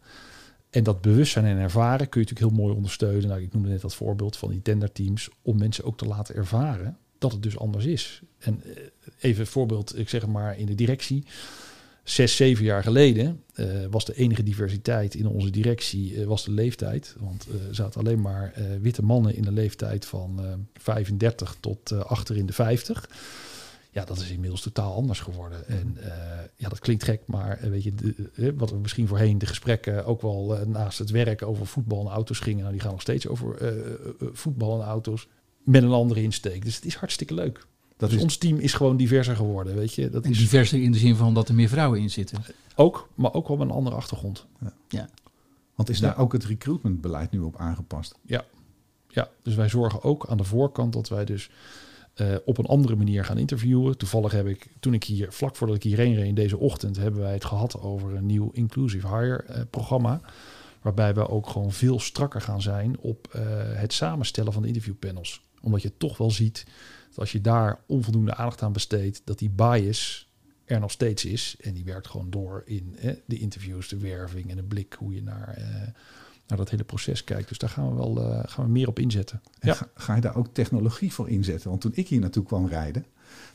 [0.71, 3.29] En dat bewustzijn en ervaren kun je natuurlijk heel mooi ondersteunen.
[3.29, 5.29] Nou, ik noemde net dat voorbeeld van die tenderteams.
[5.43, 8.23] Om mensen ook te laten ervaren dat het dus anders is.
[8.39, 8.83] En eh,
[9.19, 11.25] even een voorbeeld, ik zeg maar in de directie.
[12.05, 16.51] Zes, zeven jaar geleden eh, was de enige diversiteit in onze directie eh, was de
[16.51, 17.15] leeftijd.
[17.19, 22.47] Want er zaten alleen maar witte mannen in de leeftijd van eh 35 tot achter
[22.47, 23.09] de 50.
[23.97, 25.69] Ja, dat is inmiddels totaal anders geworden.
[25.69, 29.07] En eh, ja, dat klinkt gek, maar eh, weet je, de, eh, wat we misschien
[29.07, 32.81] voorheen de gesprekken ook wel naast het werk over voetbal en auto's gingen, nou, die
[32.81, 33.75] gaan nog steeds over
[34.33, 35.29] voetbal en auto's
[35.65, 36.65] met een andere insteek.
[36.65, 37.67] Dus het is hartstikke leuk.
[37.97, 40.11] Dat dus is ons team is gewoon diverser geworden, weet je.
[40.11, 42.39] Dat En is diverser in de zin van dat er meer vrouwen in zitten.
[42.75, 44.47] ook, maar ook wel met een andere achtergrond.
[45.75, 46.07] Want is Ja.
[46.07, 48.15] daar ook het recruitmentbeleid nu op aangepast?
[49.17, 51.51] Ja, dus wij zorgen ook aan de voorkant dat wij dus
[52.17, 53.99] eh, op een andere manier gaan interviewen.
[53.99, 57.33] Toevallig heb ik, toen ik hier, vlak voordat ik hierheen reed deze ochtend, hebben wij
[57.33, 60.21] het gehad over een nieuw Inclusive Hire eh, programma.
[60.83, 65.43] Waarbij we ook gewoon veel strakker gaan zijn op eh, het samenstellen van de interviewpanels.
[65.61, 66.67] Omdat je toch wel ziet
[67.09, 70.29] dat als je daar onvoldoende aandacht aan besteedt, dat die bias
[70.65, 71.57] er nog steeds is.
[71.61, 75.23] En die werkt gewoon door in de interviews, de werving en de blik hoe je
[75.23, 75.59] naar,
[76.47, 77.49] naar dat hele proces kijkt.
[77.49, 79.41] Dus daar gaan we wel eh, gaan we meer op inzetten.
[79.59, 79.75] En Ja.
[79.75, 81.69] Ga, ga je daar ook technologie voor inzetten?
[81.69, 83.05] Want toen ik hier naartoe kwam rijden,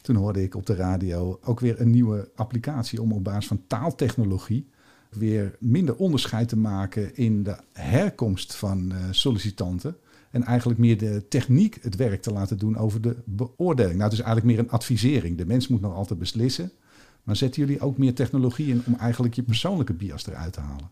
[0.01, 3.63] toen hoorde ik op de radio ook weer een nieuwe applicatie om op basis van
[3.67, 4.69] taaltechnologie
[5.09, 9.95] weer minder onderscheid te maken in de herkomst van eh, sollicitanten.
[10.31, 13.97] En eigenlijk meer de techniek het werk te laten doen over de beoordeling.
[13.97, 15.37] Nou, het is eigenlijk meer een advisering.
[15.37, 16.71] De mens moet nog altijd beslissen.
[17.23, 20.89] Maar zetten jullie ook meer technologie in om eigenlijk je persoonlijke bias eruit te halen?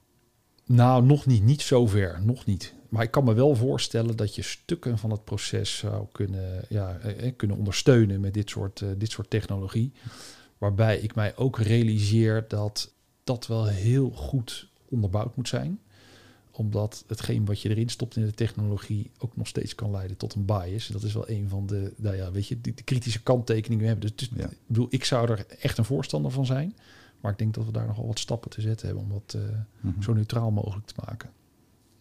[0.75, 2.73] Nou, nog niet, niet zover, nog niet.
[2.89, 6.97] Maar ik kan me wel voorstellen dat je stukken van het proces zou kunnen, ja,
[6.97, 9.91] eh, eh, kunnen ondersteunen met dit soort, eh, dit soort technologie.
[10.57, 15.79] Waarbij ik mij ook realiseer dat dat wel heel goed onderbouwd moet zijn.
[16.51, 20.33] Omdat hetgeen wat je erin stopt in de technologie ook nog steeds kan leiden tot
[20.33, 20.87] een bias.
[20.87, 24.13] Dat is wel een van de, nou ja, weet je, de, de kritische kanttekeningen hebben.
[24.15, 24.49] Dus, dus Ja.
[24.49, 26.75] ik bedoel, ik zou er echt een voorstander van zijn.
[27.21, 29.41] Maar ik denk dat we daar nogal wat stappen te zetten hebben om dat eh,
[29.81, 30.01] Mhm.
[30.01, 31.29] zo neutraal mogelijk te maken.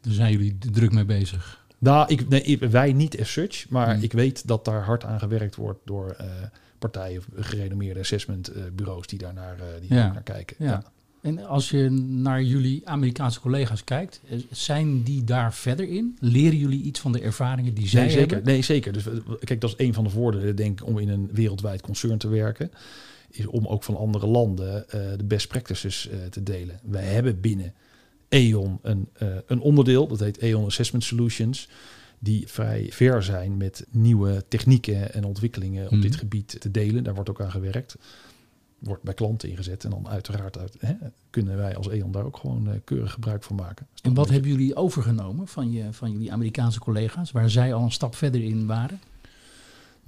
[0.01, 1.67] Daar zijn jullie druk mee bezig.
[1.79, 4.03] Nou, ik, nee, wij niet as such, maar Hmm.
[4.03, 6.27] ik weet dat daar hard aan gewerkt wordt door eh,
[6.79, 10.13] partijen gerenommeerde assessmentbureaus die daar naar, eh, die Ja.
[10.13, 10.57] naar kijken.
[10.59, 10.83] Ja.
[11.21, 16.17] En als je naar jullie Amerikaanse collega's kijkt, eh, zijn die daar verder in?
[16.21, 18.35] Leren jullie iets van de ervaringen die zij Nee, zeker.
[18.35, 18.53] hebben?
[18.53, 18.93] Nee, zeker.
[18.93, 19.05] Dus
[19.45, 22.29] kijk, dat is een van de voordelen, denk ik, om in een wereldwijd concern te
[22.29, 22.71] werken.
[23.31, 26.81] Is om ook van andere landen eh, de best practices eh, te delen.
[26.83, 27.75] Wij hebben binnen
[28.29, 31.69] E.ON een, eh, een onderdeel, dat heet E.ON Assessment Solutions.
[32.19, 36.01] Die vrij ver zijn met nieuwe technieken en ontwikkelingen op Mhm.
[36.01, 37.05] dit gebied te delen.
[37.05, 37.97] Daar wordt ook aan gewerkt.
[38.79, 39.85] Wordt bij klanten ingezet.
[39.85, 40.95] En dan uiteraard uit, hè,
[41.31, 43.87] kunnen wij als E.ON daar ook gewoon keurig gebruik van maken.
[44.03, 47.93] En wat hebben jullie overgenomen van, je, van jullie Amerikaanse collega's, waar zij al een
[47.93, 49.01] stap verder in waren?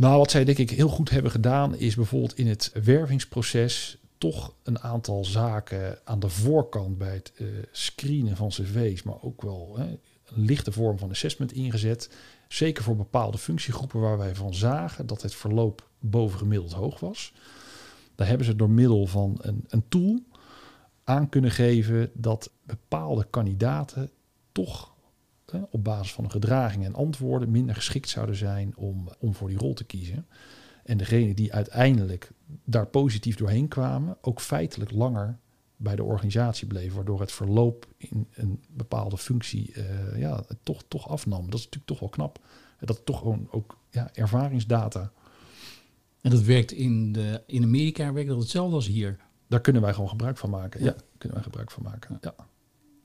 [0.00, 4.54] Nou, wat zij denk ik heel goed hebben gedaan, is bijvoorbeeld in het wervingsproces toch
[4.62, 9.74] een aantal zaken aan de voorkant bij het eh, screenen van cv's, maar ook wel
[9.78, 9.84] hè,
[10.24, 12.10] een lichte vorm van assessment ingezet.
[12.48, 17.32] Zeker voor bepaalde functiegroepen waar wij van zagen dat het verloop bovengemiddeld hoog was.
[18.14, 20.22] Daar hebben ze door middel van een, een tool
[21.04, 24.10] aan kunnen geven dat bepaalde kandidaten
[24.52, 24.90] toch
[25.70, 29.58] op basis van hun gedragingen en antwoorden minder geschikt zouden zijn om, om voor die
[29.58, 30.26] rol te kiezen.
[30.84, 32.30] En degene die uiteindelijk
[32.64, 35.38] daar positief doorheen kwamen, ook feitelijk langer
[35.76, 41.08] bij de organisatie bleven, waardoor het verloop in een bepaalde functie eh, ja, toch, toch
[41.08, 41.44] afnam.
[41.44, 42.38] Dat is natuurlijk toch wel knap.
[42.80, 45.12] Dat is toch gewoon ook ja, ervaringsdata.
[46.20, 49.16] En dat werkt in, de, in Amerika werkt dat hetzelfde als hier.
[49.46, 50.80] Daar kunnen wij gewoon gebruik van maken.
[50.80, 50.94] Ja, Ja.
[51.18, 52.18] kunnen wij gebruik van maken.
[52.20, 52.34] Ja.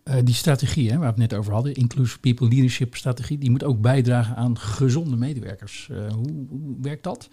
[0.06, 3.52] Eh, die strategie hè, waar we het net over hadden, Inclusive People Leadership strategie, die
[3.52, 5.88] moet ook bijdragen aan gezonde medewerkers.
[5.92, 7.30] Eh, hoe, hoe werkt dat?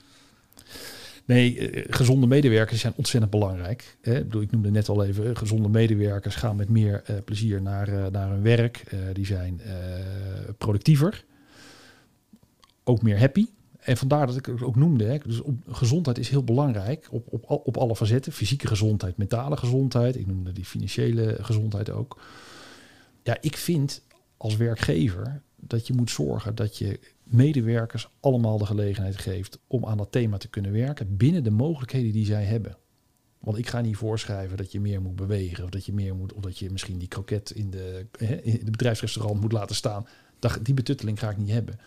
[1.24, 3.96] Nee, eh, gezonde medewerkers zijn ontzettend belangrijk.
[4.00, 4.16] Hè.
[4.16, 8.30] Ik, bedoel, ik noemde net al even, gezonde medewerkers gaan met meer plezier naar, naar
[8.30, 8.85] hun werk.
[9.12, 9.61] Die zijn
[10.58, 11.24] productiever,
[12.85, 13.46] ook meer happy.
[13.78, 15.04] En vandaar dat ik het ook noemde.
[15.04, 15.18] Hè.
[15.26, 18.32] Dus op, gezondheid is heel belangrijk op, op, op alle facetten.
[18.32, 20.16] Fysieke gezondheid, mentale gezondheid.
[20.16, 22.18] Ik noemde die financiële gezondheid ook.
[23.22, 24.02] Ja, ik vind
[24.37, 29.96] als werkgever dat je moet zorgen dat je medewerkers allemaal de gelegenheid geeft om aan
[29.96, 32.76] dat thema te kunnen werken binnen de mogelijkheden die zij hebben.
[33.38, 36.32] Want ik ga niet voorschrijven dat je meer moet bewegen of dat je meer moet
[36.32, 38.06] of dat je misschien die kroket in de,
[38.42, 40.06] in het bedrijfsrestaurant moet laten staan.
[40.62, 41.80] Die betutteling ga ik niet hebben.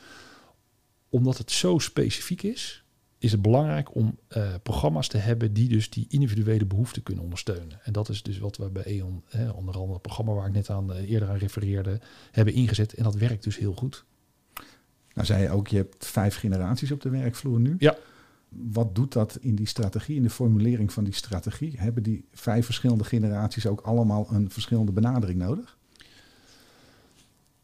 [1.09, 2.84] Omdat het zo specifiek is,
[3.17, 7.79] is het belangrijk om eh, programma's te hebben die dus die individuele behoeften kunnen ondersteunen.
[7.83, 10.53] En dat is dus wat we bij E.ON, hè, onder andere het programma waar ik
[10.53, 11.99] net aan eh, eerder aan refereerde,
[12.31, 12.93] hebben ingezet.
[12.93, 14.05] En dat werkt dus heel goed.
[15.13, 17.75] Nou zei je ook, je hebt vijf generaties op de werkvloer nu.
[17.77, 17.97] Ja.
[18.49, 21.73] Wat doet dat in die strategie, in de formulering van die strategie?
[21.77, 25.77] Hebben die vijf verschillende generaties ook allemaal een verschillende benadering nodig?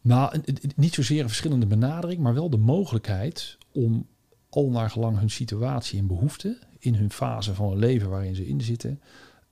[0.02, 0.42] Nou,
[0.76, 4.08] niet zozeer een verschillende benadering, maar wel de mogelijkheid om
[4.52, 8.48] al naar gelang hun situatie en behoeften in hun fase van hun leven waarin ze
[8.48, 9.02] in zitten,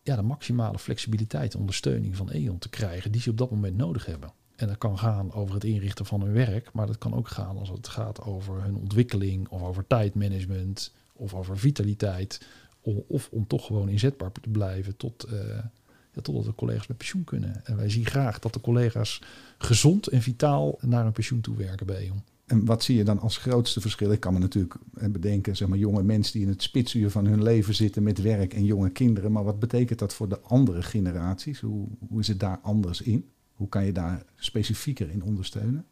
[0.01, 3.77] ja, de maximale flexibiliteit en ondersteuning van E.ON te krijgen die ze op dat moment
[3.77, 4.31] nodig hebben.
[4.55, 7.57] En dat kan gaan over het inrichten van hun werk, maar dat kan ook gaan
[7.57, 12.47] als het gaat over hun ontwikkeling of over tijdmanagement of over vitaliteit.
[13.07, 15.59] Of, om toch gewoon inzetbaar te blijven tot, eh,
[16.21, 17.65] totdat de collega's met pensioen kunnen.
[17.65, 19.21] En wij zien graag dat de collega's
[19.57, 22.23] gezond en vitaal naar hun pensioen toe werken bij E.ON.
[22.49, 24.11] En wat zie je dan als grootste verschil?
[24.11, 27.25] Ik kan me natuurlijk eh, bedenken, zeg maar, jonge mensen die in het spitsuur van
[27.25, 29.31] hun leven zitten met werk en jonge kinderen.
[29.31, 31.59] Maar wat betekent dat voor de andere generaties?
[31.59, 33.29] Hoe, hoe is het daar anders in?
[33.53, 35.85] Hoe kan je daar specifieker in ondersteunen?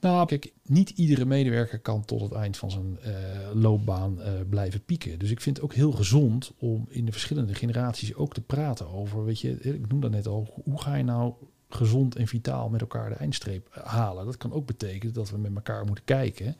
[0.00, 3.10] Nou, kijk, niet iedere medewerker kan tot het eind van zijn uh,
[3.54, 5.18] loopbaan uh, blijven pieken.
[5.18, 8.88] Dus ik vind het ook heel gezond om in de verschillende generaties ook te praten
[8.88, 11.34] over, weet je, ik noem dat net al, hoe ga je nou
[11.68, 14.24] gezond en vitaal met elkaar de eindstreep halen?
[14.24, 16.56] Dat kan ook betekenen dat we met elkaar moeten kijken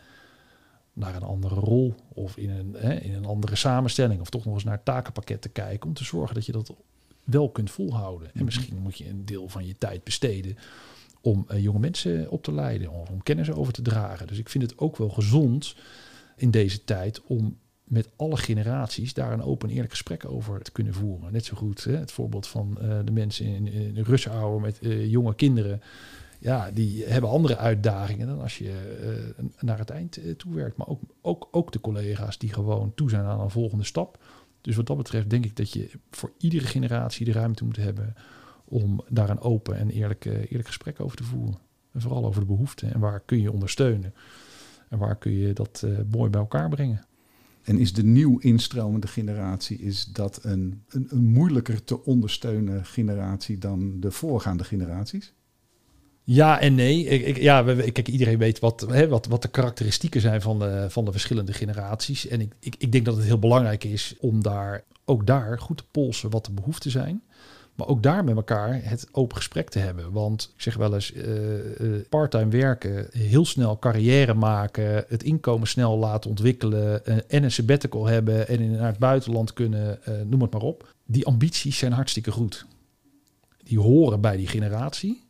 [0.92, 4.54] naar een andere rol of in een, hè, in een andere samenstelling of toch nog
[4.54, 6.74] eens naar het takenpakket te kijken om te zorgen dat je dat
[7.24, 8.26] wel kunt volhouden.
[8.26, 8.44] En Mhm.
[8.44, 10.56] misschien moet je een deel van je tijd besteden
[11.20, 14.26] om uh, jonge mensen op te leiden, of om kennis over te dragen.
[14.26, 15.74] Dus ik vind het ook wel gezond
[16.36, 17.56] in deze tijd om
[17.88, 21.33] met alle generaties daar een open en eerlijk gesprek over te kunnen voeren.
[21.33, 25.35] Net zo goed hè, het voorbeeld van uh, de mensen in, in met uh, jonge
[25.35, 25.81] kinderen.
[26.40, 30.77] Ja, die hebben andere uitdagingen dan als je uh, naar het eind toe werkt.
[30.77, 34.24] Maar ook, ook, ook de collega's die gewoon toe zijn aan een volgende stap.
[34.61, 38.14] Dus wat dat betreft denk ik dat je voor iedere generatie de ruimte moet hebben
[38.64, 41.59] om daar een open en eerlijk, eerlijk gesprek over te voeren.
[41.92, 44.14] En vooral over de behoeften en waar kun je ondersteunen.
[44.88, 47.07] En waar kun je dat mooi bij elkaar brengen.
[47.68, 53.59] En is de nieuw instromende generatie, is dat een, een, een, moeilijker te ondersteunen generatie
[53.59, 55.33] dan de voorgaande generaties?
[56.24, 57.04] Ja en nee.
[57.04, 61.04] Ik, ja, kijk, iedereen weet wat, hè, wat, wat de karakteristieken zijn van de, van
[61.04, 62.26] de verschillende generaties.
[62.26, 65.76] En ik, ik, ik denk dat het heel belangrijk is om daar ook daar goed
[65.76, 67.22] te polsen wat de behoeften zijn.
[67.78, 70.12] Maar ook daar met elkaar het open gesprek te hebben.
[70.12, 71.24] Want ik zeg wel eens, uh,
[72.08, 78.06] parttime werken, heel snel carrière maken, het inkomen snel laten ontwikkelen uh, en een sabbatical
[78.06, 80.94] hebben en in, naar het buitenland kunnen, noem het maar op.
[81.06, 82.66] Die ambities zijn hartstikke goed.
[83.62, 85.22] Die horen bij die generatie.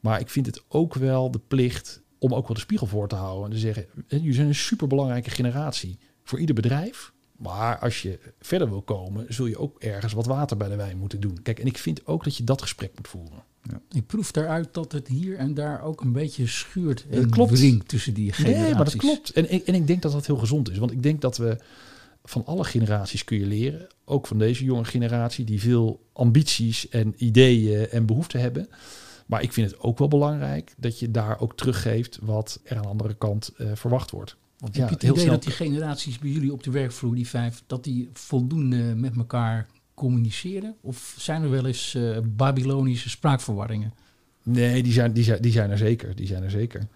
[0.00, 3.14] Maar ik vind het ook wel de plicht om ook wel de spiegel voor te
[3.14, 3.44] houden.
[3.44, 7.12] En te zeggen, jullie zijn een superbelangrijke generatie voor ieder bedrijf.
[7.44, 10.98] Maar als je verder wil komen, zul je ook ergens wat water bij de wijn
[10.98, 11.42] moeten doen.
[11.42, 13.42] Kijk, en ik vind ook dat je dat gesprek moet voeren.
[13.62, 13.80] Ja.
[13.90, 17.88] Ik proef daaruit dat het hier en daar ook een beetje schuurt en klopt.
[17.88, 18.64] tussen die generaties.
[18.64, 19.30] Nee, maar dat klopt.
[19.30, 20.78] En, en, en ik denk dat dat heel gezond is.
[20.78, 21.56] Want ik denk dat we
[22.24, 23.86] van alle generaties kun je leren.
[24.04, 28.68] Ook van deze jonge generatie die veel ambities en ideeën en behoeften hebben.
[29.26, 32.82] Maar ik vind het ook wel belangrijk dat je daar ook teruggeeft wat er aan
[32.82, 34.36] de andere kant uh, verwacht wordt.
[34.64, 35.34] Want Heb ja, je het idee snel...
[35.34, 39.66] dat die generaties bij jullie op de werkvloer, die vijf, dat die voldoende met elkaar
[39.94, 40.74] communiceren?
[40.80, 43.92] Of zijn er wel eens uh, Babylonische spraakverwarringen?
[44.42, 46.16] Nee, die zijn, die, zijn, die zijn er zeker.
[46.16, 46.86] Die zijn er zeker.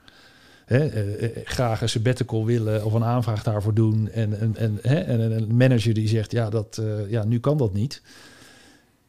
[0.64, 4.10] Hè, uh, graag een sabbatical willen of een aanvraag daarvoor doen.
[4.10, 7.58] En, en, en, hè, en een manager die zegt, ja, dat, uh, ja, nu kan
[7.58, 8.02] dat niet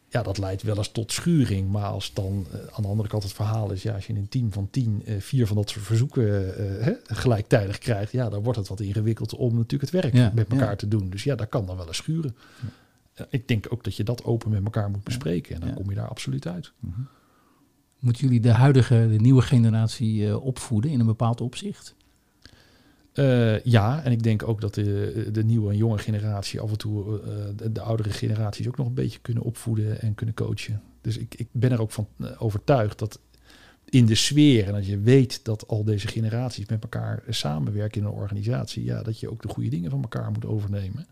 [0.09, 1.71] ja, dat leidt wel eens tot schuring.
[1.71, 4.19] Maar als dan uh, aan de andere kant het verhaal is, ja, als je in
[4.19, 8.29] een team van tien uh, vier van dat soort verzoeken uh, hè, gelijktijdig krijgt, ja,
[8.29, 10.75] dan wordt het wat ingewikkeld om natuurlijk het werk Ja, met elkaar ja.
[10.75, 11.09] te doen.
[11.09, 12.35] Dus ja, daar kan dan wel eens schuren.
[13.19, 15.53] Uh, ik denk ook dat je dat open met elkaar moet bespreken.
[15.55, 15.75] En dan Ja.
[15.75, 16.71] kom je daar absoluut uit.
[17.99, 21.95] Moeten jullie de huidige, de nieuwe generatie eh, opvoeden in een bepaald opzicht?
[23.19, 26.77] Eh, ja, en ik denk ook dat de, de nieuwe en jonge generatie af en
[26.77, 30.82] toe eh, de, de oudere generaties ook nog een beetje kunnen opvoeden en kunnen coachen.
[31.01, 33.19] Dus ik, ik ben er ook van eh, overtuigd dat
[33.89, 38.08] in de sfeer en dat je weet dat al deze generaties met elkaar samenwerken in
[38.08, 41.08] een organisatie, ja, dat je ook de goede dingen van elkaar moet overnemen.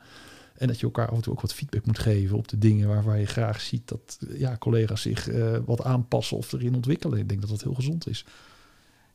[0.58, 2.88] En dat je elkaar af en toe ook wat feedback moet geven op de dingen
[2.88, 5.30] waarvan je graag ziet dat ja, collega's zich
[5.66, 7.20] wat aanpassen of erin ontwikkelen.
[7.20, 8.26] Ik denk dat dat heel gezond is.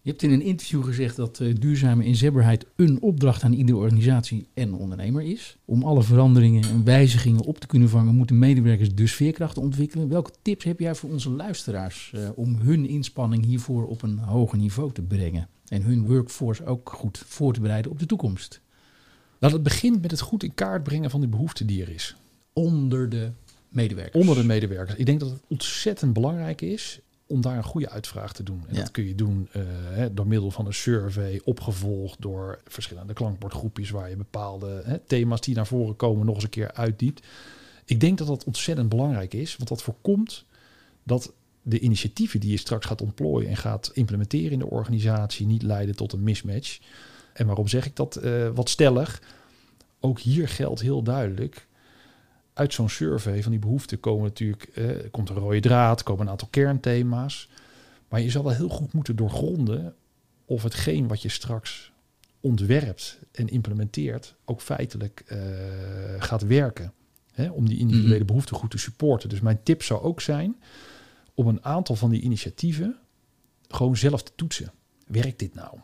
[0.04, 4.46] Je hebt in een interview gezegd dat eh, duurzame inzetbaarheid een opdracht aan iedere organisatie
[4.54, 5.56] en ondernemer is.
[5.64, 10.08] Om alle veranderingen en wijzigingen op te kunnen vangen, moeten medewerkers dus veerkracht ontwikkelen.
[10.08, 14.58] Welke tips heb jij voor onze luisteraars eh, om hun inspanning hiervoor op een hoger
[14.58, 15.48] niveau te brengen?
[15.68, 18.60] En hun workforce ook goed voor te bereiden op de toekomst.
[19.38, 22.16] Nou, dat begint met het goed in kaart brengen van de behoefte die er is.
[22.52, 23.30] Onder de
[23.68, 24.20] medewerkers.
[24.20, 24.98] Onder de medewerkers.
[24.98, 27.00] Ik denk dat het ontzettend belangrijk is
[27.32, 28.62] om daar een goede uitvraag te doen.
[28.68, 28.80] En Ja.
[28.80, 29.62] dat kun je doen eh,
[30.12, 35.54] door middel van een survey, opgevolgd door verschillende klankbordgroepjes waar je bepaalde hè, thema's die
[35.54, 37.26] naar voren komen nog eens een keer uitdiept.
[37.84, 40.44] Ik denk dat dat ontzettend belangrijk is, want dat voorkomt
[41.02, 45.62] dat de initiatieven die je straks gaat ontplooien en gaat implementeren in de organisatie niet
[45.62, 46.78] leiden tot een mismatch.
[47.32, 49.22] En waarom zeg ik dat eh, wat stellig?
[50.00, 51.66] Ook hier geldt heel duidelijk.
[52.52, 56.30] Uit zo'n survey van die behoeften komen natuurlijk, eh, komt een rode draad, komen een
[56.30, 57.48] aantal kernthema's.
[58.08, 59.94] Maar je zal wel heel goed moeten doorgronden
[60.44, 61.92] of hetgeen wat je straks
[62.40, 65.38] ontwerpt en implementeert ook feitelijk eh,
[66.18, 66.92] gaat werken.
[67.32, 68.26] Hè, om die individuele Mhm.
[68.26, 69.28] behoeften goed te supporten.
[69.28, 70.56] Dus mijn tip zou ook zijn
[71.34, 72.96] om een aantal van die initiatieven
[73.68, 74.72] gewoon zelf te toetsen.
[75.06, 75.78] Werkt dit nou?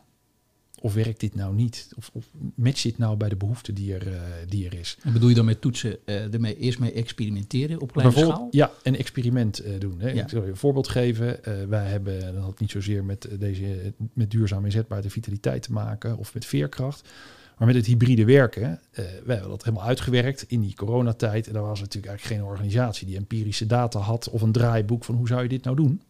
[0.81, 1.89] Of werkt dit nou niet?
[1.97, 4.97] Of, of matcht dit nou bij de behoefte die er, eh, die er is?
[5.03, 8.47] En bedoel je dan met toetsen uh, ermee eerst mee experimenteren op kleine schaal?
[8.51, 9.99] Ja, een experiment uh, doen.
[9.99, 10.09] Hè.
[10.09, 10.23] Ja.
[10.23, 11.39] Ik zal je een voorbeeld geven.
[11.69, 16.33] Wij hebben, dat had niet zozeer met, deze, met duurzaam inzetbare vitaliteit te maken of
[16.33, 17.09] met veerkracht.
[17.57, 21.47] Maar met het hybride werken, we hebben dat helemaal uitgewerkt in die coronatijd.
[21.47, 25.15] En daar was natuurlijk eigenlijk geen organisatie die empirische data had of een draaiboek van
[25.15, 26.01] hoe zou je dit nou doen.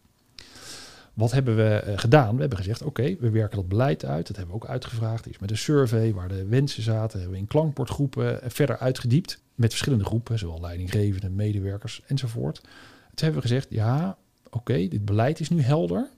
[1.20, 2.34] Wat hebben we uh, gedaan?
[2.34, 4.28] We hebben gezegd, oké, we werken dat beleid uit.
[4.28, 5.26] Dat hebben we ook uitgevraagd.
[5.26, 7.20] Eerst met een survey waar de wensen zaten.
[7.20, 9.42] Hebben we in klankbordgroepen verder uitgediept.
[9.56, 12.62] Met verschillende groepen, zowel leidinggevende, medewerkers enzovoort.
[12.62, 12.72] Toen
[13.14, 14.18] hebben we gezegd, ja,
[14.50, 16.10] oké, dit beleid is nu helder.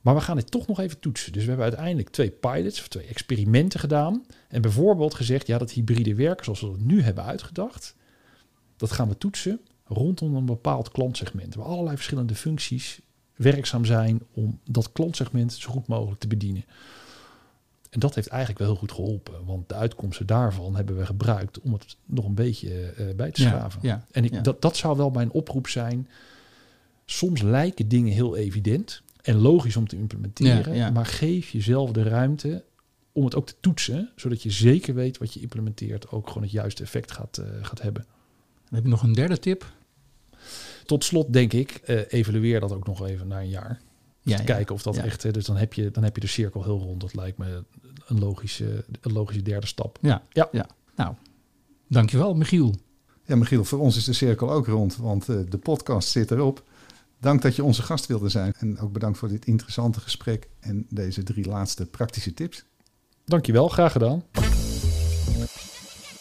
[0.00, 1.32] Maar we gaan dit toch nog even toetsen.
[1.32, 4.24] Dus we hebben uiteindelijk twee pilots of twee experimenten gedaan.
[4.48, 7.94] En bijvoorbeeld gezegd, ja, dat hybride werken zoals we het nu hebben uitgedacht.
[8.76, 11.54] Dat gaan we toetsen rondom een bepaald klantsegment.
[11.54, 13.00] Waar allerlei verschillende functies
[13.36, 16.64] werkzaam zijn om dat klantsegment zo goed mogelijk te bedienen.
[17.90, 21.60] En dat heeft eigenlijk wel heel goed geholpen, want de uitkomsten daarvan hebben we gebruikt
[21.60, 23.80] om het nog een beetje uh, bij te schaven.
[23.82, 24.40] Ja, ja, en ik, ja.
[24.40, 26.08] dat, dat zou wel mijn oproep zijn.
[27.04, 32.64] Soms lijken dingen heel evident en logisch om te implementeren, maar geef jezelf de ruimte
[33.12, 36.52] om het ook te toetsen, zodat je zeker weet wat je implementeert ook gewoon het
[36.52, 38.04] juiste effect gaat, uh, gaat hebben.
[38.64, 39.72] Dan heb je nog een derde tip.
[40.86, 43.80] Tot slot denk ik, uh, evalueer dat ook nog even na een jaar.
[44.20, 44.54] Ja, te ja.
[44.54, 45.04] kijken of dat Ja.
[45.04, 45.22] echt...
[45.22, 47.00] hè, Dus dan heb, je, dan heb je de cirkel heel rond.
[47.00, 47.64] Dat lijkt me
[48.06, 49.98] een logische, een logische derde stap.
[50.00, 50.22] Ja.
[50.32, 50.48] Ja.
[50.52, 50.66] ja.
[50.96, 51.14] Nou,
[51.88, 52.74] dankjewel Michiel.
[53.24, 56.62] Ja, Michiel, voor ons is de cirkel ook rond, want uh, de podcast zit erop.
[57.20, 58.52] Dank dat je onze gast wilde zijn.
[58.58, 62.64] En ook bedankt voor dit interessante gesprek en deze drie laatste praktische tips.
[63.24, 64.22] Dankjewel, graag gedaan.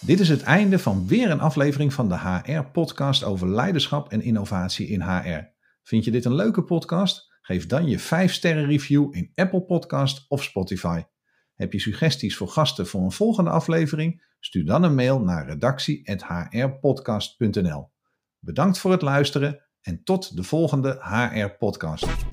[0.06, 4.88] Dit is het einde van weer een aflevering van de HR-podcast over leiderschap en innovatie
[4.88, 5.52] in HR.
[5.84, 7.32] Vind je dit een leuke podcast?
[7.42, 11.04] Geef dan je 5-sterren review in Apple Podcast of Spotify.
[11.54, 14.32] Heb je suggesties voor gasten voor een volgende aflevering?
[14.40, 17.92] Stuur dan een mail naar redactie.hrpodcast.nl.
[18.40, 22.33] Bedankt voor het luisteren en tot de volgende HR-podcast.